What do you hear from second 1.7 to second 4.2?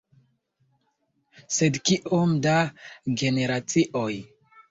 kiom da generacioj?